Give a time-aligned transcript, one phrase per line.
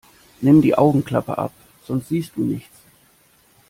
[0.41, 1.53] Nimm die Augenklappe ab,
[1.85, 2.75] sonst siehst du nichts!